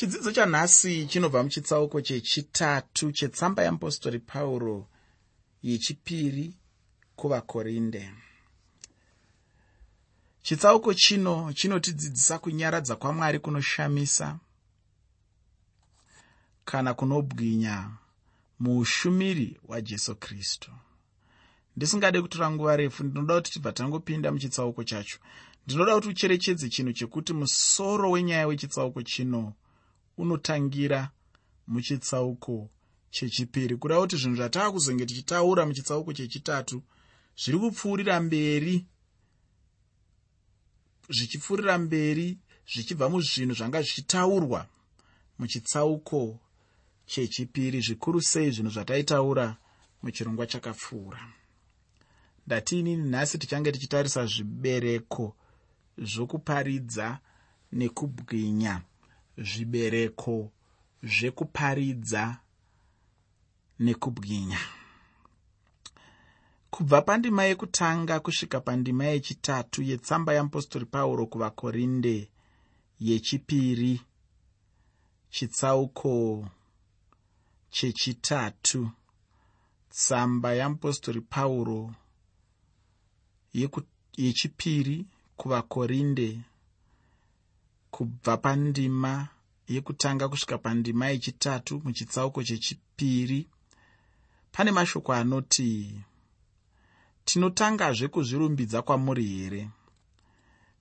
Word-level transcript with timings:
chidzidzo 0.00 0.32
chanhasi 0.32 1.06
chinobva 1.06 1.42
muchitsauko 1.42 2.00
chechitatu 2.00 3.12
chetsamba 3.12 3.62
yeapostori 3.62 4.18
pauro 4.18 4.88
yechipiri 5.62 6.54
kuvakorinde. 7.16 8.10
Chitsauko 10.42 10.94
chino 10.94 11.52
chinotidzidzisa 11.52 12.38
kunyaradza 12.38 12.96
kwamwari 12.96 13.38
kunoshamisa 13.38 14.38
kana 16.64 16.94
kunobwinya 16.94 17.90
muushumiri 18.60 19.60
hwajesu 19.66 20.16
kristu. 20.16 20.70
Ndisingade 21.76 22.22
kutora 22.22 22.50
nguva 22.50 22.76
refu 22.76 23.04
ndinoda 23.04 23.34
kuti 23.34 23.52
tibva 23.52 23.72
tangopinda 23.72 24.32
muchitsauko 24.32 24.84
chacho. 24.84 25.18
Ndinoda 25.66 25.94
kuti 25.94 26.08
ucherechedze 26.08 26.68
chinhu 26.68 26.92
chekuti 26.92 27.32
musoro 27.32 28.10
wenyaya 28.10 28.46
wechitsauko 28.46 29.02
chino 29.02 29.54
unotangira 30.20 31.10
muchitsauko 31.66 32.70
chechipiri. 33.10 33.76
Kureva 33.76 34.00
kuti 34.00 34.16
zvinhu 34.16 34.36
zvataa 34.36 34.70
kuzonge 34.70 35.06
tichitaura 35.06 35.66
muchitsauko 35.66 36.12
chechitatu 36.12 36.82
zviri 37.40 37.58
kupfuurira 37.58 38.20
mberi 38.20 38.86
zvichipfuurira 41.08 41.78
mberi 41.78 42.38
zvichibva 42.72 43.08
muzvinhu 43.08 43.54
zvanga 43.54 43.82
zvichitaurwa 43.82 44.66
muchitsauko 45.38 46.38
chechipiri. 47.06 47.80
Zvikuru 47.80 48.22
sei 48.22 48.50
zvinhu 48.50 48.70
zvataitaura 48.70 49.56
muchirongwa 50.02 50.46
chakapfuura. 50.46 51.20
Ndatiinini 52.46 53.08
nhasi 53.10 53.38
tichange 53.38 53.72
tichitarisa 53.72 54.26
zvibereko 54.26 55.36
zvokuparidza 55.98 57.18
nekubwinya 57.72 58.82
zvibereko 59.38 60.50
zvekuparidza 61.02 62.36
nekubwinya. 63.78 64.58
Kubva 66.70 67.02
pandima 67.02 67.44
yekutanga 67.44 68.20
kusvika 68.20 68.60
pandima 68.60 69.04
yechitatu 69.04 69.82
yetsamba 69.82 70.32
yeapostori 70.32 70.86
pauro 70.86 71.26
kuvakorinde 71.26 72.28
yechipiri 73.00 74.00
chitsauko 75.30 76.48
chechitatu 77.70 78.90
tsamba 79.90 80.52
yeapostori 80.52 81.20
pauro 81.20 81.94
yechipiri 84.16 85.06
kuvakorinde 85.36 86.40
kubva 87.90 88.36
pandima 88.36 89.28
yekutanga 89.68 90.28
kusvika 90.28 90.58
pandima 90.58 91.08
yechitatu 91.08 91.82
muchitsauko 91.84 92.42
chechipiri 92.42 93.48
pane 94.52 94.70
mashoko 94.72 95.12
anoti 95.12 96.00
tinotangazve 97.24 98.08
kuzvirumbidza 98.08 98.82
kwamuri 98.82 99.24
here? 99.24 99.68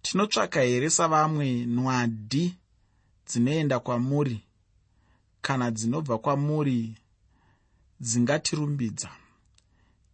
Tinotsvaka 0.02 0.62
here 0.62 0.90
savamwe 0.90 1.66
nwadi 1.66 2.56
dzinoenda 3.28 3.80
kwamuri? 3.80 4.44
Kana 5.42 5.72
dzinobva 5.72 6.18
kwamuri 6.18 6.96
dzingatirumbidza? 8.02 9.10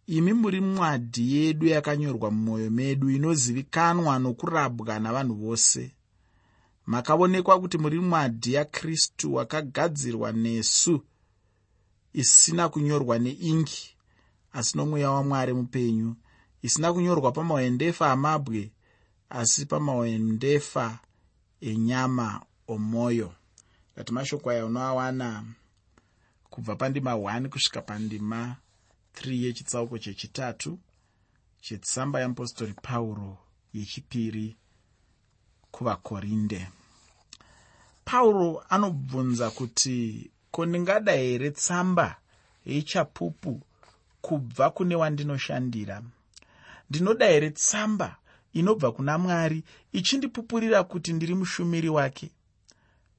Imi 0.06 0.32
muri 0.32 0.60
mwadi 0.60 1.36
yedu 1.36 1.66
yakanyorwa 1.66 2.30
mumwoyo 2.30 2.70
medu 2.70 3.10
inozivikanwa 3.10 4.18
nokurabwa 4.18 4.98
navanhu 4.98 5.34
vose 5.34 5.95
makaonekwa 6.86 7.60
kuti 7.60 7.78
muri 7.78 8.00
mwadi 8.00 8.52
yakristu 8.52 9.34
wakagadzirwa 9.34 10.32
nesu 10.32 11.04
isina 12.12 12.68
kunyorwa 12.68 13.18
neingi 13.18 13.96
asi 14.52 14.76
nomweya 14.76 15.10
wamwari 15.10 15.52
mupenyu 15.52 16.16
isina 16.62 16.92
kunyorwa 16.92 17.32
pamaendefa 17.32 18.12
amabwe 18.12 18.70
asi 19.30 19.66
pamaendefa 19.66 20.98
enyama 21.60 22.42
omwoyo 22.68 23.34
kati 23.94 24.12
mashoko 24.12 24.50
aya 24.50 24.66
unoawana 24.66 25.44
kubva 26.50 26.76
pandima 26.76 27.12
1 27.12 27.48
kusvika 27.48 27.82
pandima 27.82 28.56
3 29.14 29.42
yechitsauko 29.42 29.98
chechitatu 29.98 30.78
chetsamba 31.60 32.20
yeapostori 32.20 32.74
pauro 32.82 33.38
yechipiri 33.74 34.56
kuvakorinde 35.70 36.68
pauro 38.06 38.64
anobvunza 38.68 39.50
kuti 39.50 40.30
ko 40.50 40.66
ndingada 40.66 41.12
here 41.12 41.50
tsamba 41.50 42.16
yechapupu 42.66 43.60
kubva 44.20 44.70
kune 44.70 44.94
wandinoshandira? 44.96 46.02
Ndinoda 46.90 47.26
here 47.26 47.50
tsamba 47.50 48.16
inobva 48.52 48.92
kuna 48.92 49.18
mwari 49.18 49.64
ichindipupurira 49.92 50.84
kuti 50.84 51.12
ndiri 51.12 51.34
mushumiri 51.34 51.88
wake? 51.88 52.30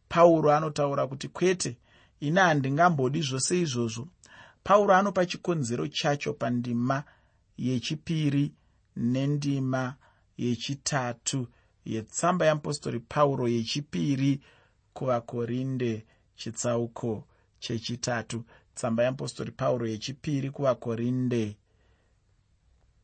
Pauro 0.09 0.52
anotaura 0.53 1.08
kuti 1.08 1.28
kwete 1.28 1.78
ine 2.20 2.42
handingambodi 2.42 3.22
zvose 3.22 3.59
izvozvo. 3.62 4.08
Pauro 4.64 4.96
anopa 4.96 5.26
chikonzero 5.26 5.88
chacho 5.88 6.34
pandima 6.34 7.03
yechipiri 7.58 8.53
nendima 8.96 9.96
yechitatu 10.38 11.47
yetsamba 11.86 12.46
yeapostori 12.46 13.00
pauro 13.00 13.47
yechipiri 13.47 14.42
kuvakorinde 14.97 16.06
chitsauko 16.35 17.24
chechitatu. 17.59 18.44
Tsamba 18.75 19.03
yeapostori 19.03 19.52
pauro 19.52 19.88
yechipiri 19.88 20.50
kuvakorinde 20.52 21.56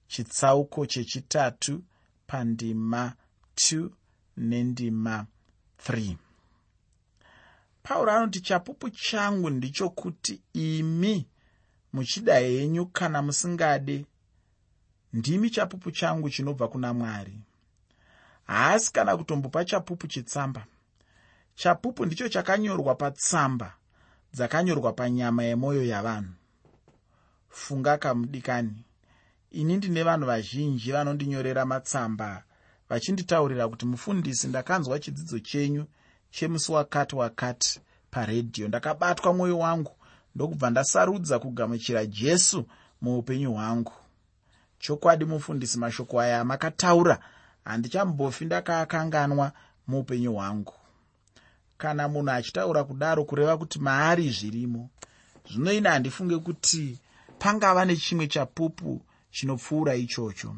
chitsauko 0.08 0.86
chechitatu 0.86 1.84
pandima 2.28 3.14
2 3.56 3.90
nendima 4.38 5.26
3 5.88 6.16
pauro 7.84 8.12
anoti 8.12 8.42
chapupu 8.42 8.90
changu 8.90 9.50
ndichokuti 9.50 10.42
imi 10.54 11.28
muchida 11.94 12.40
henyu 12.40 12.86
kana 12.86 13.22
musingade. 13.22 14.06
Ndimi 15.14 15.50
chapupu 15.50 15.92
changu 15.92 16.30
chinobva 16.30 16.68
kuna 16.68 16.94
mwari. 16.94 17.34
Haasi 18.48 18.94
kana 18.94 19.18
kutombopa 19.18 19.66
chapupu 19.66 20.08
chetsamba 20.08 20.66
chapupu 21.56 22.06
ndicho 22.06 22.30
chakanyorwa 22.30 22.96
patsamba 22.96 23.74
dzakanyorwa 24.34 24.94
panyama 24.94 25.44
yemwoyo 25.44 25.84
yavanhu. 25.86 26.34
Funga 27.50 27.98
kamudikani. 27.98 28.86
Ini 29.52 29.78
ndine 29.78 30.04
vanhu 30.04 30.26
vazhinji 30.26 30.92
vanondinyorera 30.92 31.66
matsamba 31.66 32.44
vachinditaurira 32.90 33.68
kuti 33.68 33.86
mufundisi 33.86 34.48
ndakanzwa 34.48 35.00
chidzidzo 35.00 35.40
chenyu 35.40 35.86
chemusi 36.32 36.72
wakati 36.72 37.16
wakati 37.16 37.82
paredhiyo 38.12 38.68
ndakabatwa 38.68 39.34
mwoyo 39.34 39.60
wangu 39.60 39.96
ndokubva 40.36 40.70
ndasarudza 40.70 41.40
kugamuchira 41.40 42.06
jesu 42.06 42.66
muupenyu 43.02 43.54
hwangu. 43.54 43.94
Chokwadi 44.80 45.26
mufundisi 45.26 45.80
mashoko 45.80 46.20
aya 46.22 46.40
amakataura 46.42 47.20
handichambofi 47.66 48.46
ndakaakanganwa 48.46 49.52
muupenyu 49.88 50.34
hwangu 50.34 50.74
kana 51.84 52.08
munhu 52.08 52.32
achitaura 52.32 52.84
kudaro 52.84 53.26
kureva 53.26 53.58
kuti 53.58 53.80
maari 53.80 54.30
zvirimo 54.30 54.90
zvino 55.52 55.72
ine 55.74 55.90
handifunge 55.90 56.38
kuti 56.38 57.00
pangava 57.40 57.86
nechimwe 57.86 58.28
chapupu 58.28 59.02
chinopfuura 59.32 59.96
ichocho. 59.96 60.56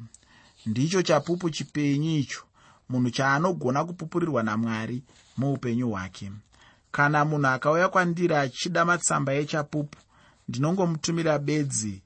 Ndicho 0.65 1.01
chapupu 1.01 1.49
chipenyu 1.49 2.17
icho 2.17 2.43
munhu 2.89 3.09
chaanogona 3.09 3.85
kupupurirwa 3.85 4.43
namwari 4.43 5.03
muupenyu 5.37 5.89
hwake. 5.89 6.31
Kana 6.91 7.25
munhu 7.25 7.47
akauya 7.47 7.89
kwandiri 7.89 8.35
achida 8.35 8.85
matsamba 8.85 9.33
echapupu 9.33 9.97
ndinongomutumira 10.47 11.39
bedzi 11.39 12.01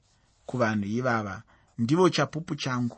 kuvanhu 0.46 0.84
ivava. 0.84 1.42
Ndivo 1.78 2.08
chapupu 2.10 2.54
changu. 2.56 2.96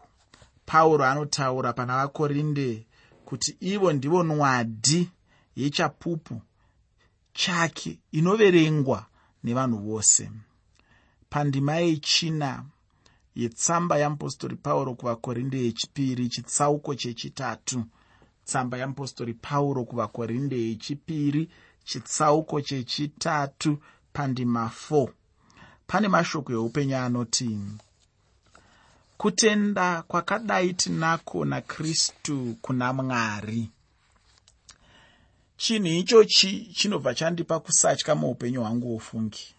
Pauro 0.66 1.04
anotaura 1.04 1.72
pana 1.72 1.96
vakorinde 1.96 2.86
kuti 3.24 3.56
ivo 3.60 3.92
ndivo 3.92 4.22
nwadi 4.22 5.10
yechapupu 5.56 6.42
chake 7.32 7.98
inoverengwa 8.12 9.06
nevanhu 9.44 9.78
vose. 9.78 10.30
Pandima 11.30 11.76
yechina 11.76 12.64
yetsamba 13.34 13.98
yeapostori 13.98 14.56
pauro 14.56 14.94
kuvakorinde 14.94 15.64
yechipiri 15.64 16.28
chitsauko 16.28 16.94
chechitatu. 16.94 17.84
Tsamba 18.44 18.76
yeapostori 18.78 19.34
pauro 19.34 19.84
kuvakorinde 19.84 20.56
yechipiri 20.68 21.48
chitsauko 21.84 22.60
chechitatu 22.60 23.78
pandima 24.12 24.70
4 24.90 25.08
pane 25.86 26.08
mashoko 26.08 26.52
eupenyu 26.52 26.96
anoti 26.96 27.58
kutenda 29.16 30.02
kwakadai 30.02 30.74
tinako 30.74 31.44
nakristu 31.44 32.56
kuna 32.62 32.92
mwari 32.92 33.70
chinhu 35.62 35.92
ichochi 36.00 36.50
chinobva 36.76 37.14
chandipa 37.14 37.60
kusatya 37.60 38.14
muupenyu 38.14 38.60
hwangu 38.60 38.88
hwofungi 38.88 39.54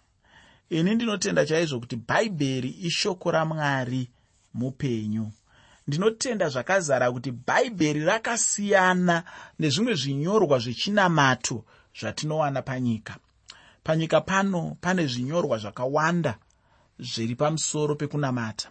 ini 0.70 0.96
ndinotenda 0.96 1.46
chaizvo 1.46 1.80
kuti 1.80 1.96
bhaibheri 1.96 2.70
ishoko 2.70 3.32
ramwari 3.32 4.10
mupenyu. 4.54 5.32
Ndinotenda 5.88 6.50
zvakazara 6.50 7.12
kuti 7.12 7.32
bhaibheri 7.32 8.00
rakasiyana 8.00 9.24
nezvimwe 9.60 9.94
zvinyorwa 9.96 10.60
zvechinamato 10.60 11.66
zvatinowana 12.00 12.62
panyika. 12.62 13.16
Panyika 13.84 14.22
pano 14.22 14.78
pane 14.82 15.08
zvinyorwa 15.08 15.58
zvakawanda 15.58 16.38
zviri 17.00 17.36
pamusoro 17.36 17.96
pekunamata. 17.96 18.70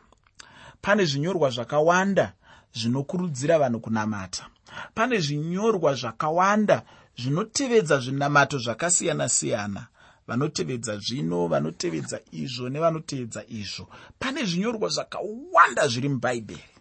Pane 0.82 1.04
zvinyorwa 1.04 1.50
zvakawanda 1.50 2.32
zvinokurudzira 2.74 3.58
vanhu 3.58 3.80
kunamata 3.80 4.51
pane 4.94 5.20
zvinyorwa 5.20 5.94
zvakawanda 5.94 6.82
zvinotevedza 7.18 8.00
zvinamato 8.00 8.58
zvakasiyana-siyana. 8.58 9.86
Vanotevedza 10.26 10.98
zvino 10.98 11.46
vanotevedza 11.48 12.20
izvo 12.32 12.68
nevanotevedza 12.68 13.42
izvo. 13.48 13.88
Pane 14.18 14.44
zvinyorwa 14.44 14.88
zvakawanda 14.88 15.88
zviri 15.88 16.08
mubhaibheri 16.08 16.72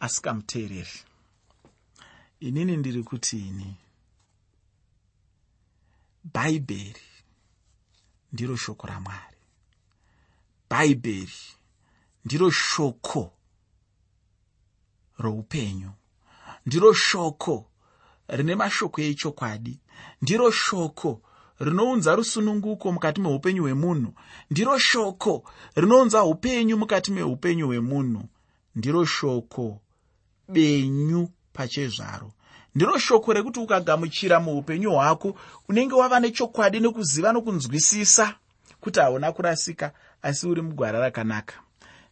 asi 0.00 0.22
kamuteereri 0.22 0.98
inini 2.40 2.76
ndiri 2.76 3.02
kuti 3.02 3.38
ini 3.38 3.76
bhaibheri 6.24 7.06
ndiro 8.32 8.56
shoko 8.56 8.86
ramwari. 8.86 9.36
Bhaibheri 10.70 11.40
ndiro 12.24 12.50
shoko 12.50 13.32
roupenyu 15.18 15.92
ndiro 16.66 16.92
shoko 16.92 17.66
rine 18.28 18.54
mashoko 18.54 19.00
echokwadi. 19.00 19.78
Ndiro 20.22 20.50
shoko 20.50 21.20
rinounza 21.60 22.14
rusununguko 22.16 22.92
mukati 22.92 23.20
meupenyu 23.20 23.62
hwemunhu. 23.62 24.12
Ndiro 24.50 24.78
shoko 24.78 25.44
rinounza 25.76 26.24
upenyu 26.24 26.76
mukati 26.76 27.12
meupenyu 27.12 27.66
hwemunhu. 27.66 28.22
Ndiro 28.76 29.04
shoko 29.04 29.80
benyu 30.48 31.28
pachezvaro. 31.52 32.32
Ndiro 32.74 32.98
shoko 32.98 33.32
rekuti 33.32 33.60
ukagamuchira 33.60 34.40
muupenyu 34.40 34.90
hwako 34.90 35.34
unenge 35.68 35.94
wava 35.94 36.20
nechokwadi 36.20 36.80
nekuziva 36.80 37.32
nokunzwisisa 37.32 38.34
kuti 38.80 39.00
hauna 39.00 39.32
kurasika 39.32 39.92
asi 40.22 40.46
uri 40.46 40.62
mugwara 40.62 40.98
rakanaka. 40.98 41.54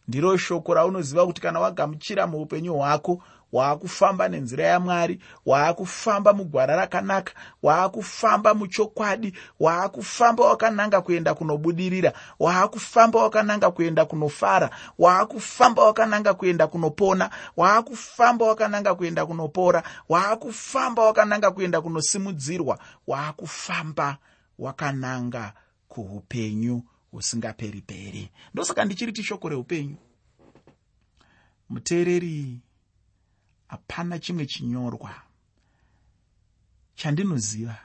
Ndiro 0.07 0.37
shoko 0.37 0.73
raunoziva 0.73 1.25
kuti 1.25 1.41
kana 1.41 1.59
wagamuchira 1.59 2.27
muupenyu 2.27 2.73
hwako 2.73 3.23
waakufamba 3.51 4.27
nenzira 4.27 4.65
yamwari 4.65 5.19
waakufamba 5.45 6.33
mugwara 6.33 6.75
rakanaka 6.75 7.33
waakufamba 7.63 8.53
muchokwadi 8.53 9.33
waakufamba 9.59 10.45
wakananga 10.45 11.01
kuenda 11.01 11.33
kunobudirira 11.33 12.13
waakufamba 12.39 13.23
wakananga 13.23 13.71
kuenda 13.71 14.05
kunofara 14.05 14.69
waakufamba 14.99 15.83
wakananga 15.85 16.33
kuenda 16.33 16.67
kunopona 16.67 17.29
waakufamba 17.57 18.45
wakananga 18.45 18.95
kuenda 18.95 19.25
kunopora 19.25 19.83
waakufamba 20.09 21.05
wakananga 21.05 21.51
kuenda 21.51 21.81
kunosimudzirwa 21.81 22.79
waakufamba 23.07 24.17
wakananga 24.59 25.53
kuupenyu 25.87 26.83
husingaperi 27.11 27.81
peri 27.81 28.31
ndosaka 28.53 28.85
ndichiriti 28.85 29.23
shoko 29.23 29.49
reupenyu. 29.49 29.95
Muteereri 31.69 32.59
hapana 33.69 34.19
chimwe 34.19 34.45
chinyorwa 34.45 35.11
chandinoziva 36.95 37.77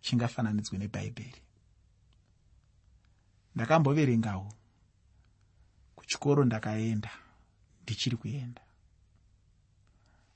chingafananidzwe 0.00 0.78
nebhaibheri. 0.78 1.40
Ndakamboverengawo 3.54 4.52
kuchikoro 5.96 6.44
ndakaenda 6.44 7.10
ndichiri 7.82 8.16
kuenda. 8.16 8.62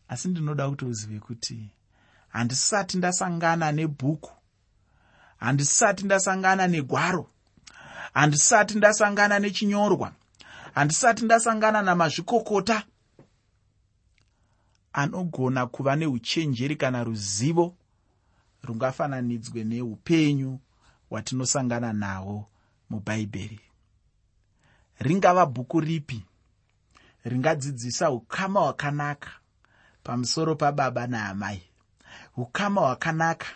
Asi 0.08 0.28
ndinoda 0.28 0.68
kuti 0.70 0.84
uzive 0.84 1.20
kuti 1.20 1.70
handisati 2.28 2.96
ndasangana 2.98 3.72
nebhuku 3.72 4.32
handisati 5.36 6.04
ndasangana 6.04 6.66
negwaro 6.66 7.30
handisati 8.14 8.74
ndasangana 8.74 9.38
nechinyorwa 9.38 10.12
handisati 10.74 11.24
ndasangana 11.24 11.82
namazvikokota 11.82 12.86
anogona 15.00 15.66
kuva 15.66 15.92
neuchenjeri 15.96 16.76
kana 16.76 17.04
ruzivo 17.04 17.66
rungafananidzwe 18.66 19.60
neupenyu 19.70 20.52
hwatinosangana 21.10 21.92
nahwo 21.92 22.38
mubhaibheri 22.90 23.60
ringava 25.00 25.46
bhuku 25.46 25.80
ripi? 25.80 26.24
Ringadzidzisa 27.24 28.10
ukama 28.10 28.60
hwakanaka 28.60 29.30
pamusoro 30.02 30.54
pababa 30.54 31.06
naamai 31.06 31.62
ukama 32.36 32.80
hwakanaka 32.80 33.46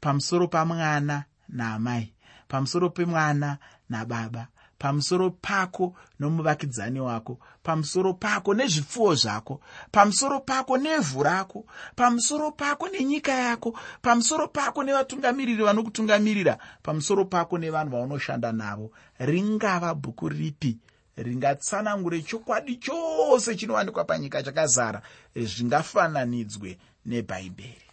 pamusoro 0.00 0.48
pamwana 0.48 1.24
naamai 1.48 2.12
pamusoro 2.48 2.90
pemwana 2.90 3.58
nababa 3.88 4.46
pamusoro 4.82 5.30
pako 5.30 5.94
nomuvakidzani 6.18 7.00
wako 7.00 7.38
pamusoro 7.62 8.14
pako 8.14 8.54
nezvipfuwo 8.54 9.14
zvako 9.14 9.60
pamusoro 9.92 10.40
pako 10.40 10.76
nevhu 10.78 11.22
rako 11.22 11.64
pamusoro 11.96 12.50
pako 12.50 12.88
nenyika 12.88 13.32
yako 13.32 13.78
pamusoro 14.02 14.48
pako 14.48 14.82
nevatungamiriri 14.82 15.62
vanokutungamirira 15.62 16.58
pamusoro 16.82 17.24
pako 17.24 17.58
nevanhu 17.58 17.90
vaunoshanda 17.90 18.52
navo. 18.52 18.90
Ringava 19.18 19.94
bhuku 19.94 20.28
ripi? 20.28 20.78
Ringatsanangure 21.16 22.22
chokwadi 22.22 22.76
chose 22.76 23.56
chinowanikwa 23.56 24.04
panyika 24.04 24.42
chakazara 24.42 25.02
zvingafananidzwe 25.36 26.78
nebhaibheri 27.06 27.88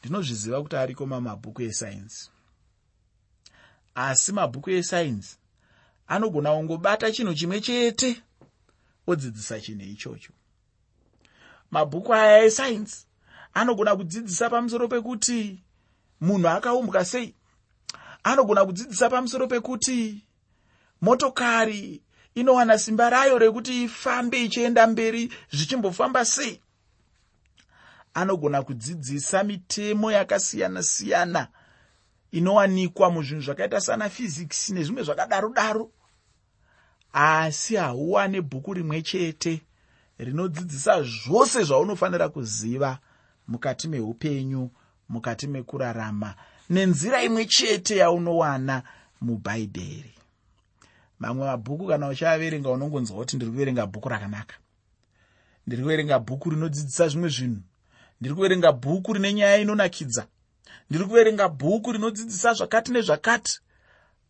ndinozviziva 0.00 0.62
kuti 0.62 0.76
ariko 0.76 1.06
mamabhuku 1.06 1.62
esainzi. 1.62 2.30
Asi 3.94 4.32
mabhuku 4.32 4.70
esainzi 4.70 5.36
anogona 6.08 6.52
kungobata 6.52 7.12
chinhu 7.12 7.34
chimwe 7.34 7.60
chete 7.60 8.22
odzidzisa 9.06 9.60
chinhu 9.60 9.84
ichocho. 9.84 10.32
Mabhuku 11.70 12.14
aya 12.14 12.44
esainzi 12.44 13.06
anogona 13.54 13.96
kudzidzisa 13.96 14.50
pamusoro 14.50 14.88
pekuti 14.88 15.62
munhu 16.20 16.48
akaumbwa 16.48 17.04
sei? 17.04 17.34
Anogona 18.22 18.64
kudzidzisa 18.64 19.10
pamusoro 19.10 19.46
pekuti 19.46 20.24
motokari 21.00 22.02
inowana 22.34 22.78
simba 22.78 23.10
rayo 23.10 23.38
rekuti 23.38 23.84
ifambe 23.84 24.44
ichienda 24.44 24.86
mberi 24.86 25.32
zvichimbofamba 25.52 26.24
sei? 26.24 26.60
Anogona 28.14 28.62
kudzidzisa 28.62 29.44
mitemo 29.44 30.12
yakasiyana-siyana 30.12 31.48
inowanikwa 32.32 33.10
muzvinhu 33.10 33.42
zvakaita 33.42 33.80
sana 33.80 34.08
physics 34.08 34.70
nezvimwe 34.70 35.02
zvakadaro 35.02 35.48
daro 35.48 35.90
asi 37.12 37.76
hauwane 37.76 38.40
bhuku 38.40 38.74
rimwe 38.74 39.02
chete 39.02 39.60
rinodzidzisa 40.18 41.02
zvose 41.02 41.62
zvaunofanira 41.62 42.28
kuziva 42.28 42.98
mukati 43.48 43.88
meupenyu 43.88 44.70
mukati 45.08 45.46
mekurarama 45.46 46.34
nenzira 46.70 47.22
imwe 47.22 47.44
chete 47.44 47.96
yaunowana 47.96 48.82
mubhaibheri. 49.20 50.14
Mamwe 51.18 51.46
mabhuku 51.46 51.86
kana 51.86 52.08
uchiaverenga 52.08 52.70
unongonzwa 52.70 53.16
kuti 53.16 53.36
ndiri 53.36 53.50
kuverenga 53.50 53.86
bhuku 53.86 54.08
rakanaka. 54.08 54.54
Ndiri 55.66 55.82
kuverenga 55.82 56.18
bhuku 56.18 56.50
rinodzidzisa 56.50 57.08
zvimwe 57.08 57.28
zvinhu. 57.28 57.62
Ndiri 58.20 58.34
kuverenga 58.34 58.72
bhuku 58.72 59.12
rine 59.12 59.32
nyaya 59.32 59.56
inonakidza. 59.56 60.26
Ndiri 60.90 61.04
kuverenga 61.04 61.48
bhuku 61.48 61.92
rinodzidzisa 61.92 62.54
zvakati 62.54 62.92
nezvakati. 62.92 63.60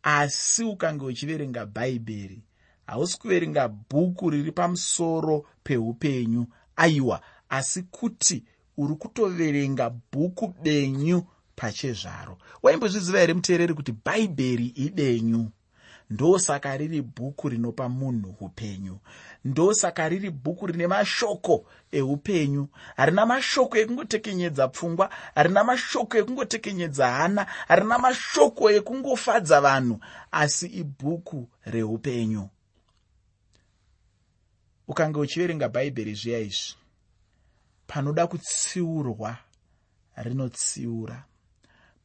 Asi 0.03 0.65
ukange 0.65 1.05
uchiverenga 1.05 1.67
bhaibheri 1.67 2.43
hausi 2.89 3.19
kuverenga 3.19 3.69
bhuku 3.69 4.31
riri 4.31 4.53
pamusoro 4.53 5.47
peupenyu. 5.65 6.47
Aiwa 6.77 7.21
asi 7.49 7.83
kuti 7.83 8.45
uri 8.77 8.95
kutoverenga 8.95 9.91
bhuku 10.13 10.55
benyu 10.63 11.23
pachezvaro. 11.57 12.39
Waimbozviziva 12.63 13.19
here 13.19 13.35
muteereri 13.35 13.75
kuti 13.75 13.93
bhaibheri 13.93 14.67
ibenyu 14.67 15.51
ndosaka 16.11 16.77
riri 16.77 17.03
bhuku 17.03 17.49
rinopa 17.49 17.89
munhu 17.89 18.35
upenyu. 18.41 18.99
Ndosaka 19.45 20.09
riri 20.09 20.31
bhuku 20.31 20.67
rine 20.67 20.87
mashoko 20.87 21.65
eupenyu. 21.93 22.69
Harina 22.97 23.27
mashoko 23.27 23.77
ekungotekenyedza 23.77 24.69
pfungwa 24.69 25.11
harina 25.35 25.65
mashoko 25.65 26.19
ekungotekenyedza 26.19 27.11
hana 27.11 27.47
harina 27.69 27.99
mashoko 27.99 28.71
ekungofadza 28.71 29.61
vanhu 29.61 30.01
asi 30.33 30.67
ibhuku 30.67 31.49
reupenyu 31.67 32.49
ukange 34.89 35.19
uchiverenga 35.19 35.69
bhaibheri 35.69 36.15
zviya 36.15 36.41
izvi 36.41 36.75
panoda 37.87 38.27
kutsiurwa 38.27 39.37
rinotsiura 40.17 41.25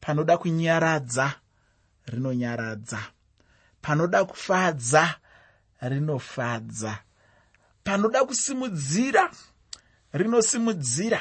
panoda 0.00 0.38
kunyaradza 0.38 1.26
rinonyaradza 2.06 3.00
panoda 3.82 4.24
kufadza 4.24 5.14
rinofadza 5.80 6.98
panoda 7.84 8.24
kusimudzira 8.24 9.30
rinosimudzira 10.12 11.20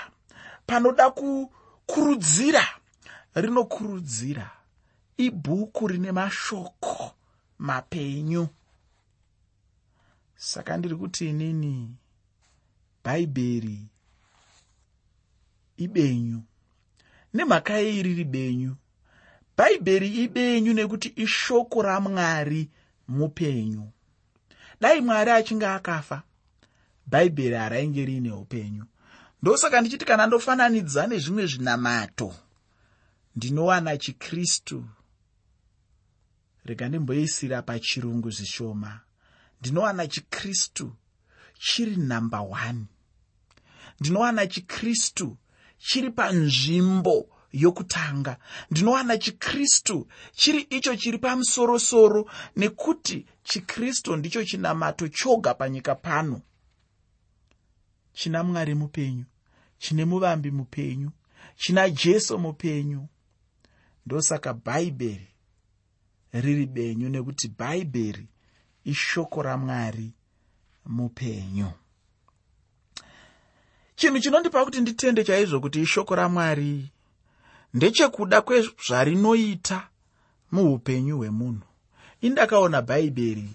panoda 0.68 1.12
kukurudzira 1.12 2.64
rinokurudzira. 3.36 4.52
Ibhuku 5.18 5.88
rine 5.88 6.12
mashoko 6.12 7.12
mapenyu 7.60 8.48
saka 10.44 10.78
ndiri 10.78 10.96
kuti 10.96 11.30
inini 11.30 11.96
bhaibheri 13.04 13.80
ibenyu. 15.78 16.42
Nemhaka 17.34 17.74
yei 17.74 18.04
riri 18.04 18.24
benyu. 18.24 18.76
Bhaibheri 19.58 20.08
ibenyu 20.24 20.74
nekuti 20.74 21.10
ishoko 21.16 21.82
ramwari 21.82 22.70
mupenyu. 23.08 23.92
Dai 24.82 25.02
mwari 25.02 25.32
achinge 25.32 25.68
akafa 25.68 26.24
bhaibheri 27.08 27.56
harainge 27.56 28.06
riine 28.06 28.32
upenyu. 28.32 28.86
Ndosaka 29.42 29.82
ndichiti 29.82 30.06
kana 30.06 30.28
ndofananidza 30.28 31.08
nezvimwe 31.08 31.46
zvinamato 31.46 32.36
ndinowana 33.36 33.98
chikristu. 33.98 34.86
Rega 36.66 36.90
ndimboisira 36.90 37.62
pachirungu 37.62 38.32
zvishoma 38.32 39.02
ndinowana 39.64 40.08
chikristu 40.08 40.94
chiri 41.60 41.96
nhamba 41.98 42.38
1 42.38 42.76
ndinowana 44.00 44.48
chikristu 44.48 45.38
chiri 45.78 46.10
panzvimbo 46.12 47.30
yokutanga. 47.52 48.38
Ndinowana 48.72 49.18
chikristu 49.18 50.08
chiri 50.32 50.62
icho 50.62 50.96
chiri 50.96 51.18
pamusorosoro 51.18 52.30
nekuti 52.56 53.26
chikristu 53.44 54.16
ndicho 54.16 54.44
chinamato 54.46 55.08
choga 55.08 55.54
panyika 55.54 55.96
pano. 55.96 56.42
China 58.14 58.44
mwari 58.44 58.76
mupenyu 58.76 59.26
chine 59.78 60.06
muvambi 60.06 60.52
mupenyu 60.52 61.12
china 61.56 61.90
jesu 61.90 62.40
mupenyu. 62.40 63.08
Ndosaka 64.06 64.54
bhaibheri 64.54 65.28
riri 66.34 66.66
benyu 66.66 67.10
nekuti 67.10 67.48
bhaibheri 67.48 68.28
ishoko 68.86 69.42
ramwari 69.42 70.12
mupenyu. 70.86 71.72
Chinhu 73.96 74.20
chinondipa 74.20 74.66
kuti 74.66 74.82
nditende 74.82 75.24
chaizvo 75.24 75.60
kuti 75.60 75.82
ishoko 75.82 76.16
ramwari 76.16 76.92
ndechekuda 77.74 78.42
kwezvarinoita 78.42 79.88
muupenyu 80.52 81.18
hwemunhu. 81.18 81.68
Indakaona 82.22 82.82
bhaibheri 82.82 83.50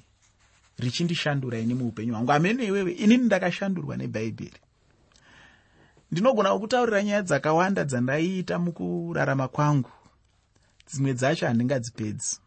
richindishandura 0.78 1.58
ini 1.58 1.74
muupenyu 1.74 2.12
hwangu. 2.14 2.32
Amene 2.32 2.64
iwewe 2.66 2.92
inini 2.92 3.24
ndakashandurwa 3.24 3.96
nebhaibheri. 3.96 4.60
Ndinogona 6.10 6.52
kukutaurira 6.52 7.02
nyaya 7.02 7.22
dzakawanda 7.22 7.84
dzandaiita 7.84 8.58
mukurarama 8.58 9.48
kwangu. 9.48 9.90
Dzimwe 10.88 11.14
dzacho 11.14 11.46
handingadzipedzi. 11.46 12.40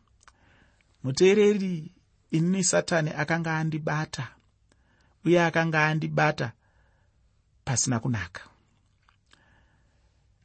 Muteereri 1.04 1.92
inini 2.32 2.64
satani 2.64 3.10
akanga 3.10 3.58
andibata 3.58 4.28
uye 5.26 5.44
akanga 5.44 5.86
andibata 5.86 6.52
pasina 7.66 8.00
kunaka. 8.00 8.42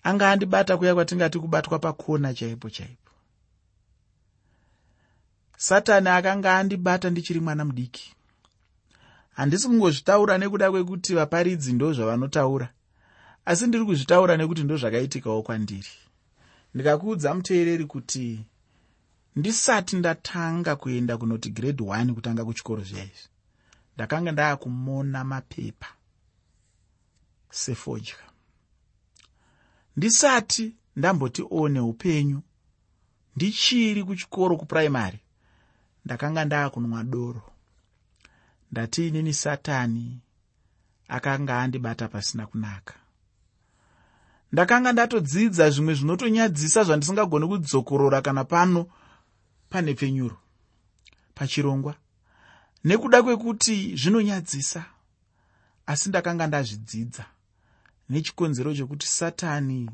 Anga 0.03 0.31
andibata 0.31 0.77
kuya 0.77 0.95
kwatingati 0.95 1.39
kubatwa 1.39 1.79
pakona 1.79 2.35
chaipo 2.35 2.71
chaipo. 2.71 3.13
Satani 5.57 6.09
akanga 6.09 6.57
andibata 6.57 7.11
ndichiri 7.11 7.41
mwana 7.41 7.65
mudiki. 7.65 8.15
Handisi 9.37 9.69
kungozvitaura 9.69 10.39
nekuda 10.39 10.71
kwekuti 10.71 11.15
vaparidzi 11.15 11.73
ndo 11.73 11.93
zvavanotaura 11.93 12.69
asi 13.45 13.67
ndiri 13.67 13.85
kuzvitaura 13.85 14.37
nekuti 14.37 14.63
ndo 14.65 14.77
zvakaitikawo 14.77 15.43
kwandiri. 15.43 15.89
Ndikakuudza 16.75 17.35
muteereri 17.35 17.85
kuti 17.85 18.45
ndisati 19.37 19.97
ndatanga 19.97 20.77
kuenda 20.77 21.19
kunoti 21.19 21.51
grade 21.51 21.85
1 21.85 22.13
kutanga 22.15 22.45
kuchikoro 22.45 22.83
zviyaizvi 22.83 23.29
ndakanga 23.95 24.33
ndaakumona 24.33 25.25
mapepa 25.25 25.89
sefodya 27.51 28.17
ndisati 29.97 30.77
ndamboti 30.97 31.45
one 31.51 31.81
upenyu 31.81 32.43
ndichiri 33.37 34.05
kuchikoro 34.05 34.57
kupuraimary 34.57 35.19
ndakanga 36.07 36.45
ndaakunwa 36.45 37.05
doro. 37.05 37.43
Ndati 38.73 39.09
inini 39.09 39.35
satani 39.35 40.21
akanga 41.09 41.61
andibata 41.61 42.09
pasina 42.09 42.47
kunaka. 42.47 42.95
Ndakanga 44.53 44.93
ndatodzidza 44.93 45.71
zvimwe 45.71 45.95
zvinotonyadzisa 45.95 46.85
zvandisingagoni 46.85 47.47
kudzokorora 47.49 48.23
kana 48.23 48.45
pano 48.45 48.87
pane 49.77 49.95
penyuro 49.95 50.37
pachirongwa. 51.35 51.95
Nekuda 52.85 53.23
kwekuti 53.23 53.97
zvinonyadzisa 53.97 54.85
asi 55.87 56.09
ndakanga 56.09 56.47
ndazvidzidza 56.47 57.25
nechikonzero 58.09 58.75
chekuti 58.75 59.07
satani 59.07 59.91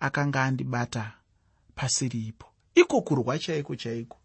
akanga 0.00 0.42
andibata 0.44 1.12
pasiripo. 1.74 2.46
Iko 2.74 3.02
kurwa 3.02 3.38
chaiko 3.38 3.76
chaiko? 3.76 4.18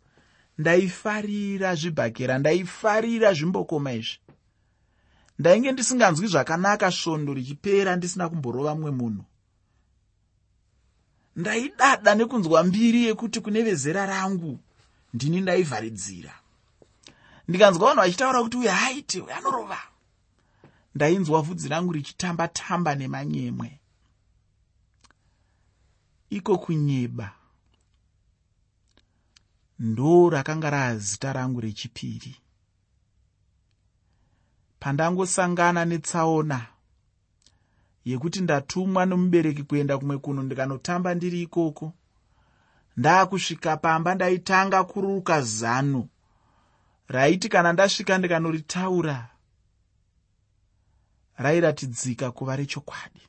Ndaifarira 0.58 1.76
zvibhakera 1.76 2.38
ndaifarira 2.38 3.34
zvimbokoma 3.34 3.94
izvi. 3.94 4.20
Ndainge 5.40 5.72
ndisinganzwi 5.72 6.28
zvakanaka 6.28 6.92
svondo 6.92 7.34
richipera 7.34 7.96
ndisina 7.96 8.30
kumborova 8.30 8.76
mumwe 8.76 8.92
munhu 8.92 9.26
ndaidada 11.36 12.16
nekunzwa 12.16 12.64
mbiri 12.64 13.04
yekuti 13.04 13.42
kune 13.42 13.62
vezera 13.64 14.06
rangu 14.06 14.60
ndini 15.14 15.42
ndaivharidzira. 15.42 16.34
Ndikanzwa 17.48 17.88
vanhu 17.88 18.02
vachitaura 18.02 18.44
kuti 18.44 18.58
uyu 18.58 18.70
haiti 18.70 19.22
uyu 19.22 19.34
anorova. 19.34 19.80
Ndainzwa 20.96 21.42
vhudzi 21.42 21.68
rangu 21.70 21.92
richitamba 21.92 22.48
tamba 22.48 22.96
nemanyemwe. 22.96 23.80
Iko 26.30 26.58
kunyeba. 26.58 27.34
Ndo 29.80 30.30
rakanga 30.30 30.70
razita 30.70 31.34
rangu 31.34 31.62
rechipiri. 31.62 32.36
Pandangosangana 34.80 35.86
netsaona 35.86 36.68
yekuti 38.06 38.42
ndatumwa 38.42 39.06
nomubereki 39.06 39.64
kuenda 39.64 39.98
kumwe 39.98 40.18
kuno 40.18 40.44
ndikanotamba 40.44 41.14
ndiri 41.16 41.42
ikoko. 41.42 41.94
Ndaakusvika 42.98 43.78
pamba 43.78 44.16
ndaitanga 44.16 44.84
kuruka 44.84 45.42
zano. 45.42 46.08
Raiti 47.08 47.50
kana 47.50 47.74
ndasvika 47.74 48.18
ndikanoritaura 48.18 49.30
rairatidzika 51.38 52.32
kuva 52.32 52.56
rechokwadi. 52.56 53.22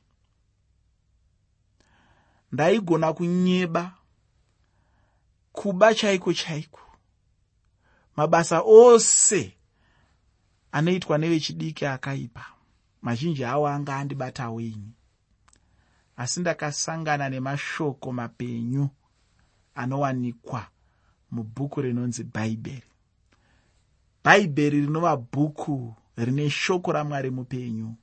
Ndaigona 2.51 3.13
kunyeba 3.13 3.91
kuba 5.51 5.95
chaiko 5.95 6.33
chaiko. 6.33 6.79
Mabasa 8.15 8.61
ose 8.61 9.57
anoitwa 10.71 11.17
nevechidiki 11.17 11.85
akaipa 11.85 12.45
mazhinji 13.03 13.43
avo 13.45 13.67
anga 13.67 13.95
andibatawo 13.95 14.61
ini 14.61 14.91
asi 16.17 16.39
ndakasangana 16.39 17.29
nemashoko 17.29 18.11
mapenyu 18.11 18.89
anowanikwa 19.75 20.67
mubhuku 21.31 21.81
rinonzi 21.81 22.23
bhaibheri. 22.23 22.89
Bhaibheri 24.23 24.81
rinova 24.81 25.17
bhuku 25.17 25.95
rine 26.17 26.49
shoko 26.49 26.91
ramwari 26.91 27.29
mupenyu. 27.29 27.95